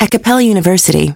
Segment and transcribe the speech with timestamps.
[0.00, 1.14] At Capella University,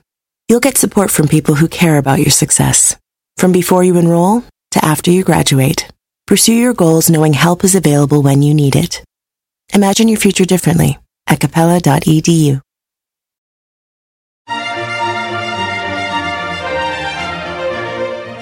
[0.48, 2.96] you'll get support from people who care about your success.
[3.36, 5.90] From before you enroll to after you graduate,
[6.26, 9.02] pursue your goals knowing help is available when you need it.
[9.74, 12.60] Imagine your future differently at capella.edu.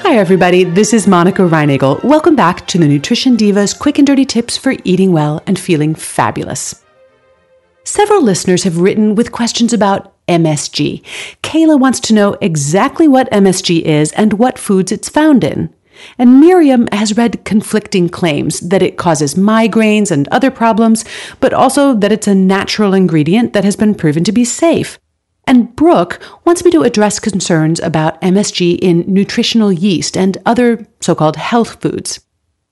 [0.03, 0.63] Hi, everybody.
[0.63, 2.03] This is Monica Reinagel.
[2.05, 5.95] Welcome back to the Nutrition Divas quick and dirty tips for eating well and feeling
[5.97, 6.83] fabulous.
[7.85, 11.03] Several listeners have written with questions about MSG.
[11.43, 15.73] Kayla wants to know exactly what MSG is and what foods it's found in.
[16.19, 21.05] And Miriam has read conflicting claims that it causes migraines and other problems,
[21.41, 24.99] but also that it's a natural ingredient that has been proven to be safe.
[25.47, 31.15] And Brooke wants me to address concerns about MSG in nutritional yeast and other so
[31.15, 32.26] called health foods.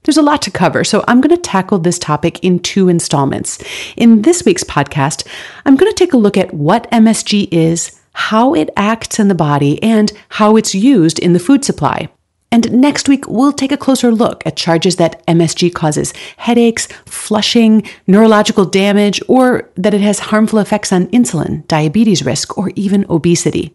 [0.05, 3.59] There's a lot to cover, so I'm going to tackle this topic in two installments.
[3.97, 5.27] In this week's podcast,
[5.65, 9.35] I'm going to take a look at what MSG is, how it acts in the
[9.35, 12.11] body, and how it's used in the food supply.
[12.53, 17.83] And next week, we'll take a closer look at charges that MSG causes headaches, flushing,
[18.07, 23.75] neurological damage, or that it has harmful effects on insulin, diabetes risk, or even obesity.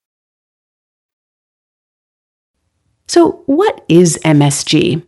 [3.13, 5.05] So, what is MSG?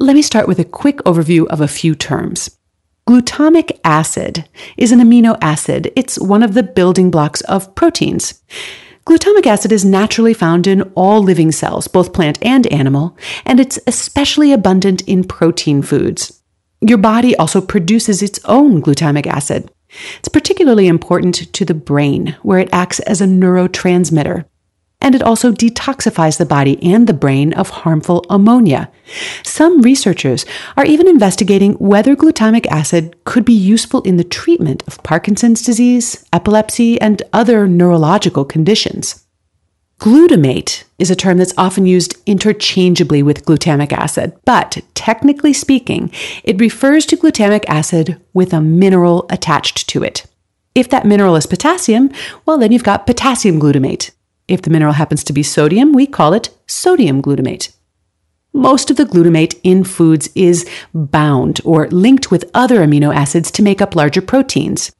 [0.00, 2.58] Let me start with a quick overview of a few terms.
[3.08, 5.92] Glutamic acid is an amino acid.
[5.94, 8.42] It's one of the building blocks of proteins.
[9.06, 13.78] Glutamic acid is naturally found in all living cells, both plant and animal, and it's
[13.86, 16.42] especially abundant in protein foods.
[16.80, 19.70] Your body also produces its own glutamic acid.
[20.18, 24.46] It's particularly important to the brain, where it acts as a neurotransmitter
[25.00, 28.90] and it also detoxifies the body and the brain of harmful ammonia.
[29.44, 30.44] Some researchers
[30.76, 36.24] are even investigating whether glutamic acid could be useful in the treatment of Parkinson's disease,
[36.32, 39.26] epilepsy, and other neurological conditions.
[39.98, 46.12] Glutamate is a term that's often used interchangeably with glutamic acid, but technically speaking,
[46.44, 50.26] it refers to glutamic acid with a mineral attached to it.
[50.74, 52.10] If that mineral is potassium,
[52.44, 54.10] well, then you've got potassium glutamate.
[54.48, 57.74] If the mineral happens to be sodium, we call it sodium glutamate.
[58.52, 63.62] Most of the glutamate in foods is bound or linked with other amino acids to
[63.62, 64.92] make up larger proteins.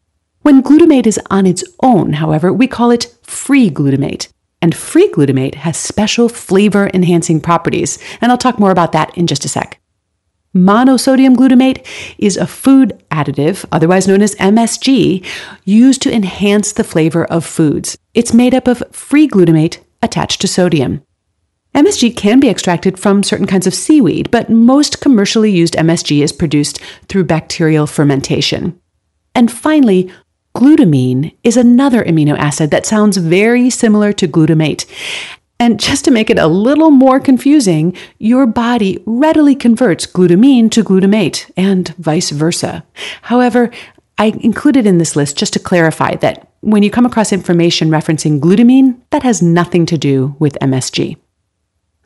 [0.42, 4.28] When glutamate is on its own, however, we call it free glutamate.
[4.60, 9.26] And free glutamate has special flavor enhancing properties, and I'll talk more about that in
[9.26, 9.80] just a sec.
[10.56, 11.84] Monosodium glutamate
[12.18, 15.24] is a food additive, otherwise known as MSG,
[15.64, 17.98] used to enhance the flavor of foods.
[18.14, 21.02] It's made up of free glutamate attached to sodium.
[21.74, 26.32] MSG can be extracted from certain kinds of seaweed, but most commercially used MSG is
[26.32, 28.80] produced through bacterial fermentation.
[29.34, 30.10] And finally,
[30.56, 34.86] Glutamine is another amino acid that sounds very similar to glutamate.
[35.58, 40.84] And just to make it a little more confusing, your body readily converts glutamine to
[40.84, 42.84] glutamate and vice versa.
[43.22, 43.70] However,
[44.18, 48.40] I included in this list just to clarify that when you come across information referencing
[48.40, 51.16] glutamine, that has nothing to do with MSG.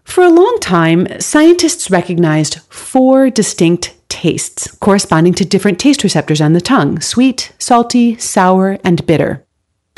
[0.04, 6.52] For a long time, scientists recognized four distinct tastes corresponding to different taste receptors on
[6.52, 9.46] the tongue sweet, salty, sour, and bitter.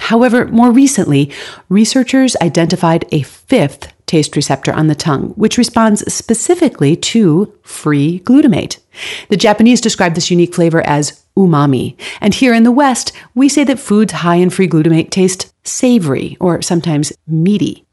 [0.03, 1.31] However, more recently,
[1.69, 8.81] researchers identified a fifth taste receptor on the tongue, which responds specifically to free glutamate.
[9.29, 13.63] The Japanese describe this unique flavor as umami, and here in the West, we say
[13.63, 17.87] that foods high in free glutamate taste savory or sometimes meaty.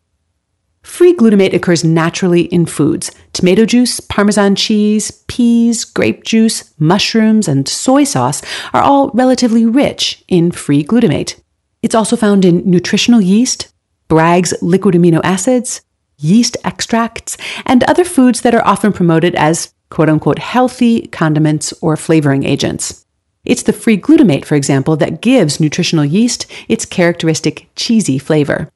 [0.82, 3.12] Free glutamate occurs naturally in foods.
[3.34, 8.42] Tomato juice, Parmesan cheese, peas, grape juice, mushrooms, and soy sauce
[8.74, 11.40] are all relatively rich in free glutamate.
[11.82, 13.74] It's also found in nutritional yeast,
[14.08, 15.82] Bragg's liquid amino acids,
[16.18, 21.96] yeast extracts, and other foods that are often promoted as quote unquote healthy condiments or
[21.96, 23.06] flavoring agents.
[23.46, 28.70] It's the free glutamate, for example, that gives nutritional yeast its characteristic cheesy flavor.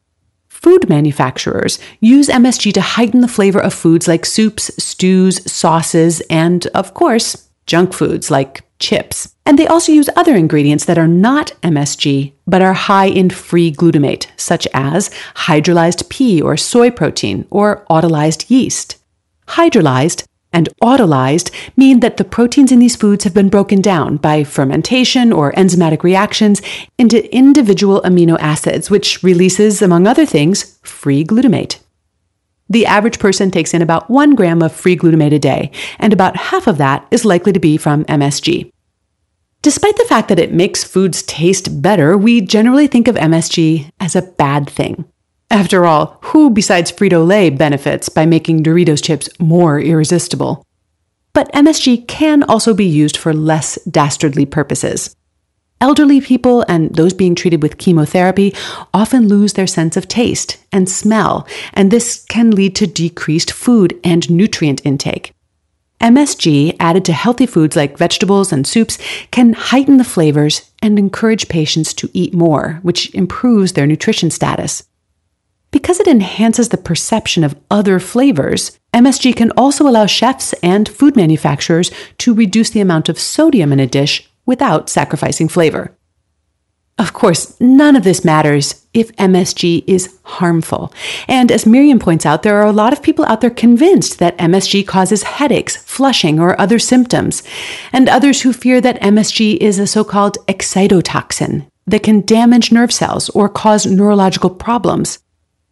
[0.48, 6.68] Food manufacturers use MSG to heighten the flavor of foods like soups, stews, sauces, and,
[6.68, 9.34] of course, junk foods like chips.
[9.46, 13.72] And they also use other ingredients that are not MSG, but are high in free
[13.72, 15.10] glutamate, such as
[15.48, 18.98] hydrolyzed pea or soy protein or autolyzed yeast.
[19.48, 24.44] Hydrolyzed and autolyzed mean that the proteins in these foods have been broken down by
[24.44, 26.62] fermentation or enzymatic reactions
[26.98, 31.80] into individual amino acids, which releases, among other things, free glutamate.
[32.70, 36.38] The average person takes in about one gram of free glutamate a day, and about
[36.38, 38.73] half of that is likely to be from MSG.
[39.64, 44.14] Despite the fact that it makes foods taste better, we generally think of MSG as
[44.14, 45.06] a bad thing.
[45.50, 50.68] After all, who besides Frito Lay benefits by making Doritos chips more irresistible?
[51.32, 55.16] But MSG can also be used for less dastardly purposes.
[55.80, 58.54] Elderly people and those being treated with chemotherapy
[58.94, 63.98] often lose their sense of taste and smell, and this can lead to decreased food
[64.04, 65.32] and nutrient intake.
[66.04, 68.98] MSG, added to healthy foods like vegetables and soups,
[69.32, 74.84] can heighten the flavors and encourage patients to eat more, which improves their nutrition status.
[75.72, 81.16] Because it enhances the perception of other flavors, MSG can also allow chefs and food
[81.16, 85.98] manufacturers to reduce the amount of sodium in a dish without sacrificing flavor.
[87.00, 90.94] Of course, none of this matters if MSG is harmful.
[91.28, 94.38] And as Miriam points out, there are a lot of people out there convinced that
[94.38, 97.42] MSG causes headaches, flushing, or other symptoms,
[97.92, 102.92] and others who fear that MSG is a so called excitotoxin that can damage nerve
[102.92, 105.20] cells or cause neurological problems.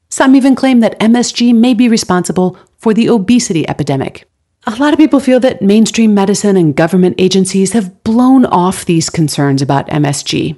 [0.10, 4.28] Some even claim that MSG may be responsible for the obesity epidemic.
[4.68, 9.10] A lot of people feel that mainstream medicine and government agencies have blown off these
[9.10, 10.58] concerns about MSG.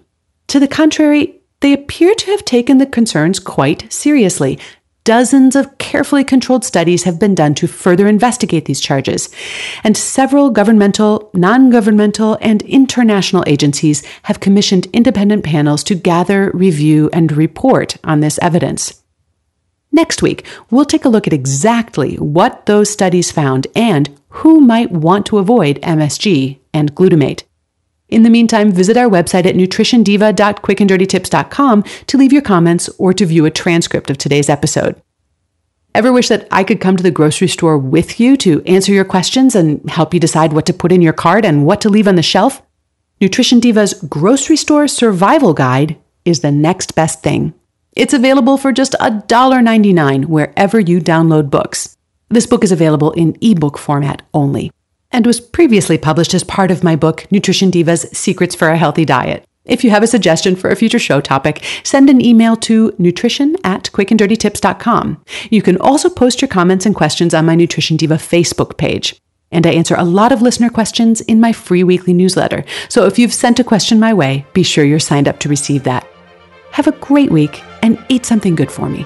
[0.53, 4.59] To the contrary, they appear to have taken the concerns quite seriously.
[5.03, 9.29] Dozens of carefully controlled studies have been done to further investigate these charges,
[9.83, 17.09] and several governmental, non governmental, and international agencies have commissioned independent panels to gather, review,
[17.13, 19.01] and report on this evidence.
[19.91, 24.91] Next week, we'll take a look at exactly what those studies found and who might
[24.91, 27.41] want to avoid MSG and glutamate.
[28.13, 33.45] In the meantime, visit our website at nutritiondiva.quickanddirtytips.com to leave your comments or to view
[33.45, 35.01] a transcript of today's episode.
[35.95, 39.03] Ever wish that I could come to the grocery store with you to answer your
[39.03, 42.07] questions and help you decide what to put in your cart and what to leave
[42.07, 42.61] on the shelf?
[43.19, 47.55] Nutrition Diva's Grocery Store Survival Guide is the next best thing.
[47.93, 51.97] It's available for just $1.99 wherever you download books.
[52.29, 54.69] This book is available in ebook format only
[55.13, 59.05] and was previously published as part of my book, Nutrition Diva's Secrets for a Healthy
[59.05, 59.45] Diet.
[59.65, 63.55] If you have a suggestion for a future show topic, send an email to nutrition
[63.63, 65.23] at quickanddirtytips.com.
[65.49, 69.15] You can also post your comments and questions on my Nutrition Diva Facebook page.
[69.51, 72.65] And I answer a lot of listener questions in my free weekly newsletter.
[72.89, 75.83] So if you've sent a question my way, be sure you're signed up to receive
[75.83, 76.05] that.
[76.71, 79.05] Have a great week and eat something good for me.